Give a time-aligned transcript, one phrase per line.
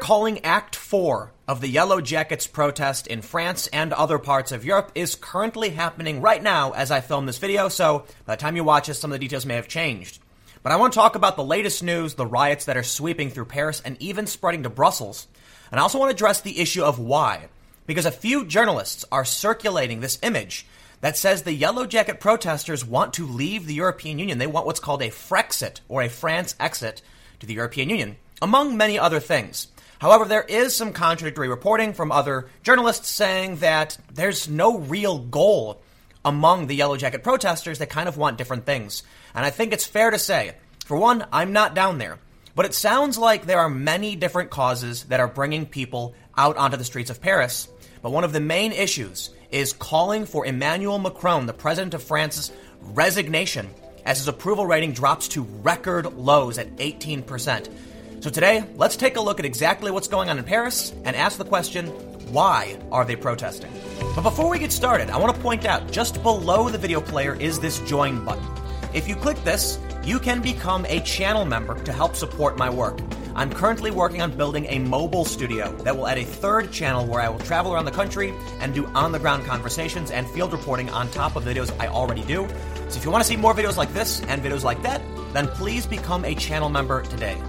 [0.00, 4.90] calling Act 4 of the Yellow Jackets protest in France and other parts of Europe
[4.94, 8.64] is currently happening right now as I film this video, so by the time you
[8.64, 10.18] watch this, some of the details may have changed.
[10.62, 13.44] But I want to talk about the latest news, the riots that are sweeping through
[13.44, 15.26] Paris and even spreading to Brussels.
[15.70, 17.48] And I also want to address the issue of why.
[17.86, 20.66] Because a few journalists are circulating this image
[21.00, 24.38] that says the Yellow Jacket protesters want to leave the European Union.
[24.38, 27.02] They want what's called a Frexit, or a France exit,
[27.40, 29.68] to the European Union, among many other things.
[30.00, 35.82] However, there is some contradictory reporting from other journalists saying that there's no real goal
[36.24, 39.02] among the Yellow Jacket protesters that kind of want different things.
[39.34, 40.52] And I think it's fair to say,
[40.86, 42.18] for one, I'm not down there.
[42.54, 46.78] But it sounds like there are many different causes that are bringing people out onto
[46.78, 47.68] the streets of Paris.
[48.02, 52.52] But one of the main issues is calling for Emmanuel Macron, the president of France's
[52.80, 53.68] resignation,
[54.06, 57.68] as his approval rating drops to record lows at 18%.
[58.20, 61.38] So today, let's take a look at exactly what's going on in Paris and ask
[61.38, 61.86] the question
[62.30, 63.72] why are they protesting?
[64.14, 67.34] But before we get started, I want to point out just below the video player
[67.34, 68.46] is this join button.
[68.92, 73.00] If you click this, you can become a channel member to help support my work.
[73.34, 77.22] I'm currently working on building a mobile studio that will add a third channel where
[77.22, 80.90] I will travel around the country and do on the ground conversations and field reporting
[80.90, 82.46] on top of videos I already do.
[82.90, 85.00] So if you want to see more videos like this and videos like that,
[85.32, 87.40] then please become a channel member today.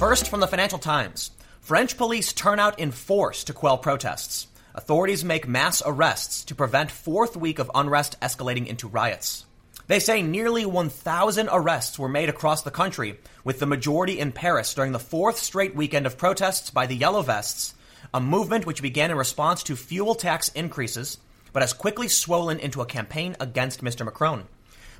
[0.00, 4.46] First, from the Financial Times French police turn out in force to quell protests.
[4.74, 9.44] Authorities make mass arrests to prevent fourth week of unrest escalating into riots.
[9.88, 14.72] They say nearly 1,000 arrests were made across the country, with the majority in Paris
[14.72, 17.74] during the fourth straight weekend of protests by the Yellow Vests,
[18.14, 21.18] a movement which began in response to fuel tax increases,
[21.52, 24.06] but has quickly swollen into a campaign against Mr.
[24.06, 24.46] Macron.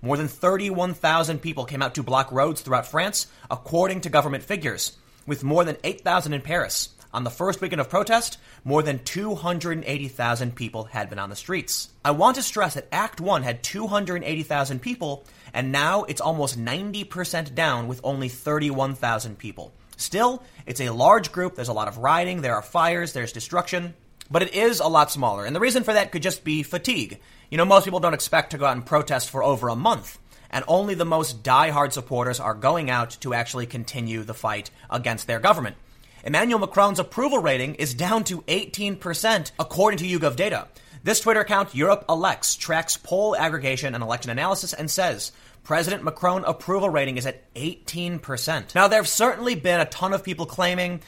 [0.00, 4.96] More than 31,000 people came out to block roads throughout France, according to government figures,
[5.26, 6.90] with more than 8,000 in Paris.
[7.12, 11.88] On the first weekend of protest, more than 280,000 people had been on the streets.
[12.04, 17.54] I want to stress that Act 1 had 280,000 people, and now it's almost 90%
[17.54, 19.72] down with only 31,000 people.
[19.96, 23.94] Still, it's a large group, there's a lot of rioting, there are fires, there's destruction,
[24.30, 25.44] but it is a lot smaller.
[25.44, 27.20] And the reason for that could just be fatigue.
[27.50, 30.18] You know, most people don't expect to go out and protest for over a month
[30.50, 35.26] and only the most die-hard supporters are going out to actually continue the fight against
[35.26, 35.76] their government.
[36.24, 40.68] Emmanuel Macron's approval rating is down to 18%, according to YouGov data.
[41.04, 46.44] This Twitter account, Europe Elects, tracks poll aggregation and election analysis and says President Macron
[46.44, 48.74] approval rating is at 18%.
[48.74, 51.02] Now, there have certainly been a ton of people claiming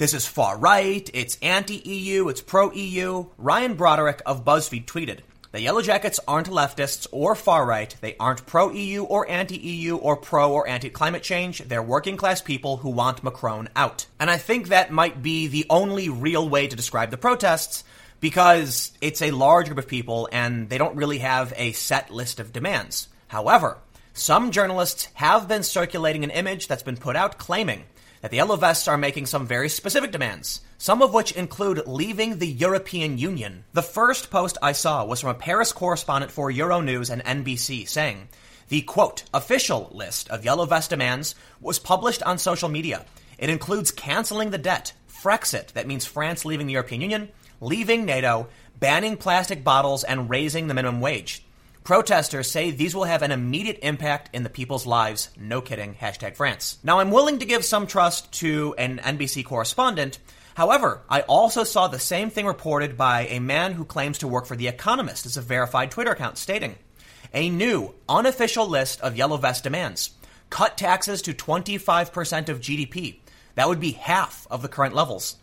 [0.00, 3.26] this is far right, it's anti EU, it's pro EU.
[3.36, 5.18] Ryan Broderick of BuzzFeed tweeted,
[5.52, 7.94] the Yellow Jackets aren't leftists or far right.
[8.00, 11.58] They aren't pro EU or anti EU or pro or anti climate change.
[11.58, 14.06] They're working class people who want Macron out.
[14.18, 17.84] And I think that might be the only real way to describe the protests
[18.20, 22.40] because it's a large group of people and they don't really have a set list
[22.40, 23.08] of demands.
[23.28, 23.76] However,
[24.14, 27.84] some journalists have been circulating an image that's been put out claiming
[28.20, 32.38] that the Yellow Vests are making some very specific demands, some of which include leaving
[32.38, 33.64] the European Union.
[33.72, 38.28] The first post I saw was from a Paris correspondent for Euronews and NBC saying,
[38.68, 43.04] the quote, official list of Yellow Vest demands was published on social media.
[43.36, 48.48] It includes canceling the debt, Frexit, that means France leaving the European Union, leaving NATO,
[48.78, 51.44] banning plastic bottles, and raising the minimum wage.
[51.84, 55.30] Protesters say these will have an immediate impact in the people's lives.
[55.38, 55.94] No kidding.
[55.94, 56.78] Hashtag France.
[56.84, 60.18] Now, I'm willing to give some trust to an NBC correspondent.
[60.54, 64.44] However, I also saw the same thing reported by a man who claims to work
[64.44, 66.76] for The Economist as a verified Twitter account stating
[67.32, 70.10] a new, unofficial list of Yellow Vest demands.
[70.50, 73.20] Cut taxes to 25% of GDP.
[73.54, 75.36] That would be half of the current levels.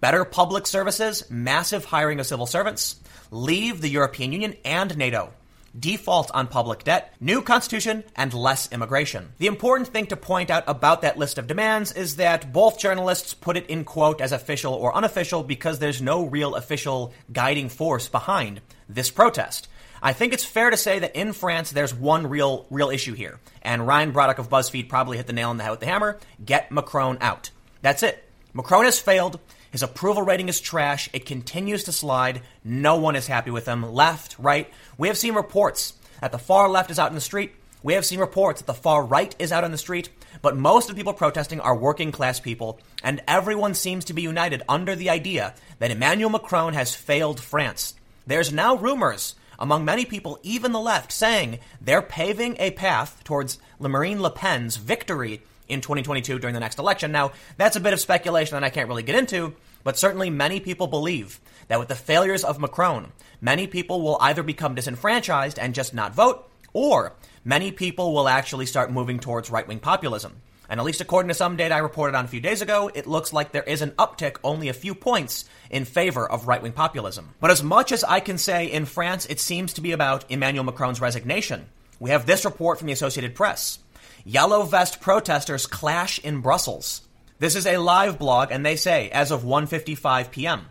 [0.00, 5.32] Better public services, massive hiring of civil servants, leave the European Union and NATO
[5.78, 9.32] default on public debt, new constitution, and less immigration.
[9.38, 13.34] The important thing to point out about that list of demands is that both journalists
[13.34, 18.08] put it in quote as official or unofficial because there's no real official guiding force
[18.08, 19.68] behind this protest.
[20.02, 23.38] I think it's fair to say that in France there's one real real issue here,
[23.62, 26.18] and Ryan Broderick of BuzzFeed probably hit the nail on the head with the hammer.
[26.42, 27.50] Get Macron out.
[27.82, 28.24] That's it.
[28.54, 29.38] Macron has failed.
[29.70, 31.08] His approval rating is trash.
[31.12, 32.42] It continues to slide.
[32.64, 33.92] No one is happy with him.
[33.92, 34.68] Left, right.
[34.98, 37.52] We have seen reports that the far left is out in the street.
[37.82, 40.10] We have seen reports that the far right is out on the street.
[40.42, 44.22] But most of the people protesting are working class people, and everyone seems to be
[44.22, 47.94] united under the idea that Emmanuel Macron has failed France.
[48.26, 53.58] There's now rumors among many people, even the left, saying they're paving a path towards
[53.78, 57.12] Marine Le Pen's victory in 2022 during the next election.
[57.12, 60.60] Now, that's a bit of speculation that I can't really get into, but certainly many
[60.60, 65.74] people believe that with the failures of Macron, many people will either become disenfranchised and
[65.74, 67.14] just not vote, or
[67.44, 70.36] many people will actually start moving towards right wing populism.
[70.68, 73.08] And at least according to some data I reported on a few days ago, it
[73.08, 76.70] looks like there is an uptick only a few points in favor of right wing
[76.70, 77.30] populism.
[77.40, 80.62] But as much as I can say in France, it seems to be about Emmanuel
[80.62, 81.66] Macron's resignation.
[81.98, 83.80] We have this report from the Associated Press.
[84.24, 87.02] Yellow vest protesters clash in Brussels.
[87.38, 90.66] This is a live blog, and they say, as of 1.55 p.m.,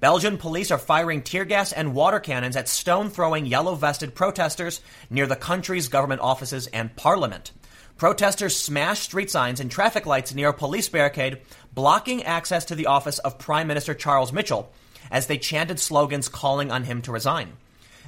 [0.00, 4.80] Belgian police are firing tear gas and water cannons at stone throwing yellow vested protesters
[5.08, 7.52] near the country's government offices and parliament.
[7.96, 11.42] Protesters smashed street signs and traffic lights near a police barricade,
[11.74, 14.72] blocking access to the office of Prime Minister Charles Michel
[15.10, 17.52] as they chanted slogans calling on him to resign.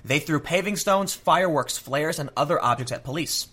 [0.05, 3.49] They threw paving stones, fireworks, flares, and other objects at police.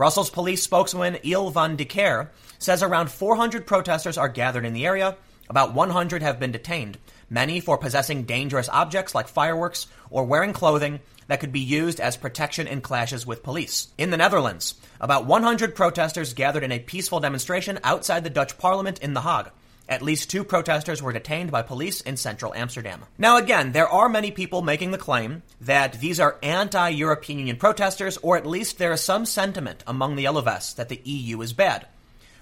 [0.00, 4.86] Brussels police spokesman Ilse Van de Keere says around 400 protesters are gathered in the
[4.86, 5.14] area.
[5.50, 6.96] About 100 have been detained,
[7.28, 12.16] many for possessing dangerous objects like fireworks or wearing clothing that could be used as
[12.16, 13.88] protection in clashes with police.
[13.98, 19.00] In the Netherlands, about 100 protesters gathered in a peaceful demonstration outside the Dutch parliament
[19.00, 19.50] in The Hague.
[19.90, 23.02] At least two protesters were detained by police in central Amsterdam.
[23.18, 27.56] Now, again, there are many people making the claim that these are anti European Union
[27.56, 31.40] protesters, or at least there is some sentiment among the Yellow Vests that the EU
[31.42, 31.88] is bad.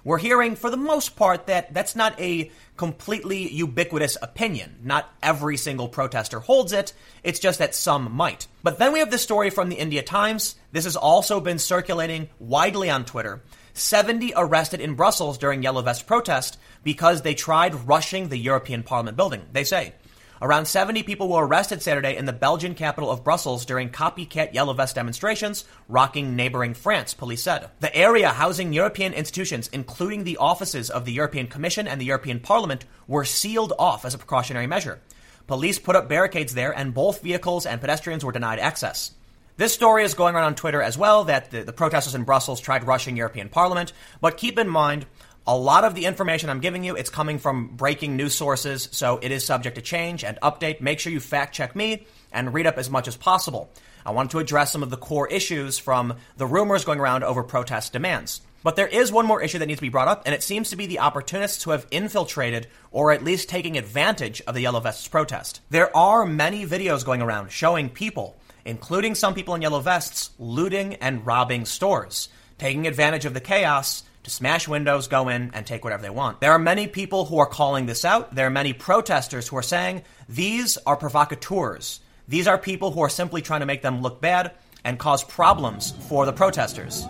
[0.04, 4.76] We're hearing, for the most part, that that's not a completely ubiquitous opinion.
[4.82, 6.92] Not every single protester holds it,
[7.22, 8.46] it's just that some might.
[8.62, 10.54] But then we have this story from the India Times.
[10.72, 13.42] This has also been circulating widely on Twitter.
[13.74, 19.16] 70 arrested in Brussels during Yellow Vest protest because they tried rushing the European Parliament
[19.16, 19.94] building, they say.
[20.40, 24.72] Around 70 people were arrested Saturday in the Belgian capital of Brussels during copycat Yellow
[24.72, 27.68] Vest demonstrations rocking neighboring France, police said.
[27.80, 32.38] The area housing European institutions, including the offices of the European Commission and the European
[32.38, 35.00] Parliament, were sealed off as a precautionary measure.
[35.48, 39.12] Police put up barricades there, and both vehicles and pedestrians were denied access.
[39.58, 42.60] This story is going around on Twitter as well that the, the protesters in Brussels
[42.60, 45.04] tried rushing European Parliament, but keep in mind,
[45.48, 49.18] a lot of the information I'm giving you, it's coming from breaking news sources, so
[49.20, 50.80] it is subject to change and update.
[50.80, 53.68] Make sure you fact check me and read up as much as possible.
[54.06, 57.42] I wanted to address some of the core issues from the rumors going around over
[57.42, 58.40] protest demands.
[58.62, 60.70] But there is one more issue that needs to be brought up, and it seems
[60.70, 64.78] to be the opportunists who have infiltrated or at least taking advantage of the Yellow
[64.78, 65.62] Vests protest.
[65.68, 70.94] There are many videos going around showing people, including some people in yellow vests, looting
[70.96, 72.28] and robbing stores,
[72.58, 76.40] taking advantage of the chaos to smash windows, go in, and take whatever they want.
[76.40, 78.34] There are many people who are calling this out.
[78.34, 82.00] There are many protesters who are saying these are provocateurs.
[82.28, 84.52] These are people who are simply trying to make them look bad
[84.84, 87.06] and cause problems for the protesters.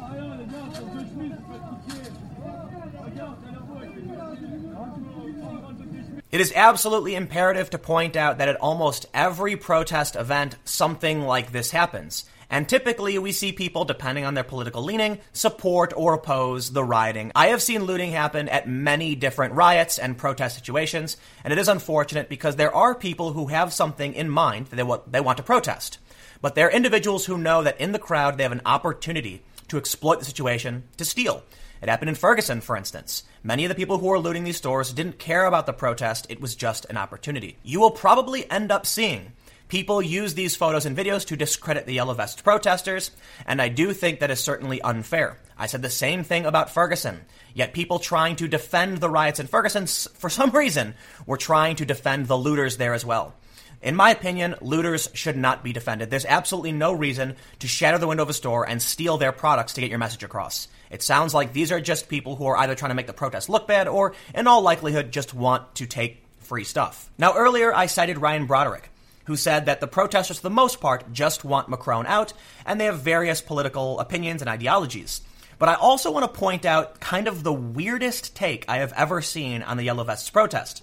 [6.30, 11.52] It is absolutely imperative to point out that at almost every protest event, something like
[11.52, 12.26] this happens.
[12.50, 17.32] And typically, we see people, depending on their political leaning, support or oppose the rioting.
[17.34, 21.68] I have seen looting happen at many different riots and protest situations, and it is
[21.68, 25.38] unfortunate because there are people who have something in mind that they, want, they want
[25.38, 25.98] to protest.
[26.42, 29.78] But there are individuals who know that in the crowd they have an opportunity to
[29.78, 31.42] exploit the situation to steal.
[31.80, 33.22] It happened in Ferguson, for instance.
[33.42, 36.40] Many of the people who were looting these stores didn't care about the protest, it
[36.40, 37.56] was just an opportunity.
[37.62, 39.32] You will probably end up seeing
[39.68, 43.10] People use these photos and videos to discredit the Yellow Vest protesters,
[43.44, 45.36] and I do think that is certainly unfair.
[45.58, 47.20] I said the same thing about Ferguson.
[47.52, 50.94] Yet people trying to defend the riots in Ferguson, for some reason,
[51.26, 53.34] were trying to defend the looters there as well.
[53.80, 56.10] In my opinion, looters should not be defended.
[56.10, 59.74] There's absolutely no reason to shatter the window of a store and steal their products
[59.74, 60.68] to get your message across.
[60.90, 63.48] It sounds like these are just people who are either trying to make the protest
[63.48, 67.10] look bad or, in all likelihood, just want to take free stuff.
[67.18, 68.90] Now, earlier I cited Ryan Broderick
[69.28, 72.32] who said that the protesters, for the most part, just want Macron out,
[72.64, 75.20] and they have various political opinions and ideologies.
[75.58, 79.20] But I also want to point out kind of the weirdest take I have ever
[79.20, 80.82] seen on the Yellow Vests protest.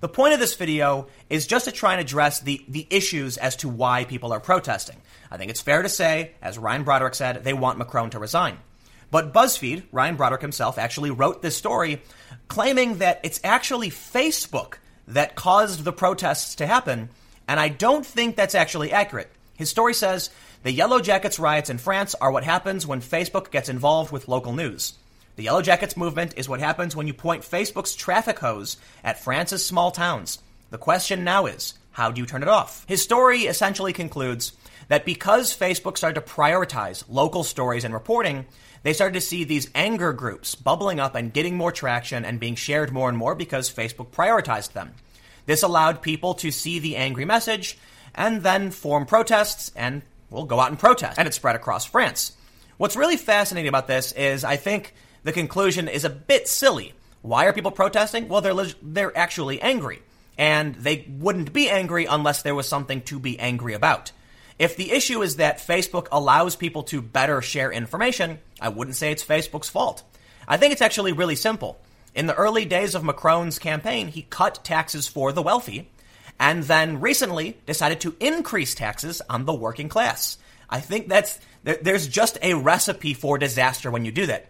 [0.00, 3.56] The point of this video is just to try and address the, the issues as
[3.56, 4.96] to why people are protesting.
[5.30, 8.58] I think it's fair to say, as Ryan Broderick said, they want Macron to resign.
[9.10, 12.02] But BuzzFeed, Ryan Broderick himself, actually wrote this story
[12.46, 14.74] claiming that it's actually Facebook
[15.08, 17.08] that caused the protests to happen
[17.48, 19.30] and I don't think that's actually accurate.
[19.56, 20.30] His story says
[20.62, 24.52] the Yellow Jackets riots in France are what happens when Facebook gets involved with local
[24.52, 24.92] news.
[25.38, 29.64] The Yellow Jackets movement is what happens when you point Facebook's traffic hose at France's
[29.64, 30.40] small towns.
[30.70, 32.84] The question now is how do you turn it off?
[32.88, 34.50] His story essentially concludes
[34.88, 38.46] that because Facebook started to prioritize local stories and reporting,
[38.82, 42.56] they started to see these anger groups bubbling up and getting more traction and being
[42.56, 44.92] shared more and more because Facebook prioritized them.
[45.46, 47.78] This allowed people to see the angry message
[48.12, 51.16] and then form protests and, well, go out and protest.
[51.16, 52.32] And it spread across France.
[52.76, 56.94] What's really fascinating about this is I think the conclusion is a bit silly.
[57.22, 58.28] Why are people protesting?
[58.28, 60.02] Well, they're, they're actually angry.
[60.36, 64.12] And they wouldn't be angry unless there was something to be angry about.
[64.58, 69.12] If the issue is that Facebook allows people to better share information, I wouldn't say
[69.12, 70.02] it's Facebook's fault.
[70.46, 71.78] I think it's actually really simple.
[72.14, 75.90] In the early days of Macron's campaign, he cut taxes for the wealthy
[76.40, 80.38] and then recently decided to increase taxes on the working class.
[80.70, 84.46] I think that's there's just a recipe for disaster when you do that.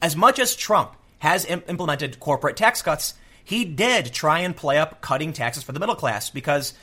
[0.00, 3.14] As much as Trump has Im- implemented corporate tax cuts,
[3.44, 6.74] he did try and play up cutting taxes for the middle class because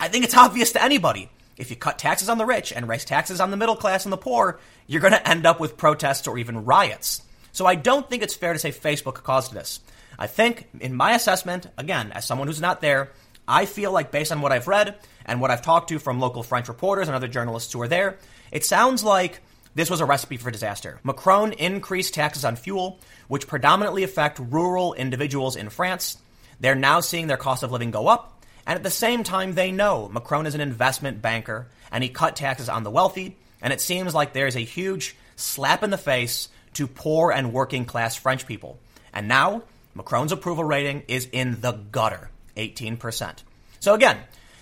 [0.00, 3.04] I think it's obvious to anybody if you cut taxes on the rich and raise
[3.04, 6.26] taxes on the middle class and the poor, you're going to end up with protests
[6.26, 7.22] or even riots.
[7.52, 9.80] So I don't think it's fair to say Facebook caused this.
[10.18, 13.12] I think, in my assessment, again, as someone who's not there,
[13.48, 16.42] I feel like based on what I've read and what I've talked to from local
[16.42, 18.18] French reporters and other journalists who are there,
[18.50, 19.40] it sounds like
[19.76, 20.98] this was a recipe for disaster.
[21.04, 26.18] Macron increased taxes on fuel, which predominantly affect rural individuals in France.
[26.58, 29.70] They're now seeing their cost of living go up, and at the same time, they
[29.70, 33.36] know Macron is an investment banker and he cut taxes on the wealthy.
[33.62, 37.84] And it seems like there's a huge slap in the face to poor and working
[37.84, 38.78] class French people.
[39.12, 39.62] And now,
[39.94, 43.42] Macron's approval rating is in the gutter 18%.
[43.78, 44.18] So again,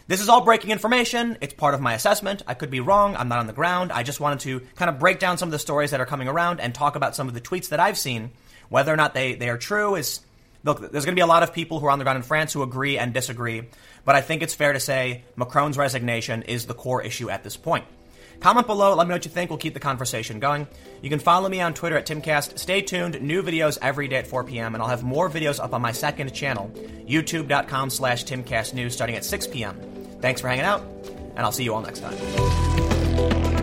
[0.07, 1.39] this is all breaking information.
[1.41, 2.43] It's part of my assessment.
[2.47, 3.17] I could be wrong.
[3.17, 3.91] I'm not on the ground.
[3.91, 6.29] I just wanted to kind of break down some of the stories that are coming
[6.29, 8.31] around and talk about some of the tweets that I've seen.
[8.69, 10.21] Whether or not they, they are true is
[10.63, 12.23] look, there's going to be a lot of people who are on the ground in
[12.23, 13.63] France who agree and disagree,
[14.05, 17.57] but I think it's fair to say Macron's resignation is the core issue at this
[17.57, 17.85] point.
[18.41, 19.49] Comment below, let me know what you think.
[19.49, 20.67] We'll keep the conversation going.
[21.01, 22.59] You can follow me on Twitter at Timcast.
[22.59, 25.73] Stay tuned, new videos every day at 4 p.m., and I'll have more videos up
[25.73, 26.71] on my second channel,
[27.07, 29.94] youtube.com slash timcastnews, starting at 6 p.m.
[30.25, 30.81] Thanks for hanging out,
[31.37, 33.54] and I'll see you all next time.